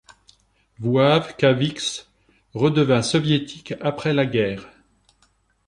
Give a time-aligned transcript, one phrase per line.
[0.79, 2.07] Vawkavysk
[2.55, 4.67] redevint soviétique après la guerre.